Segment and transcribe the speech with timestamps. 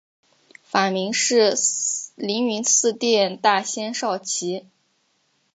[0.63, 1.53] 法名是
[2.15, 4.65] 灵云寺殿大仙绍其。